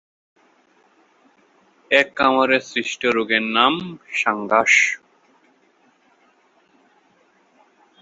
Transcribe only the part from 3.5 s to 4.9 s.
নাম ‘সাঙ্গাস’।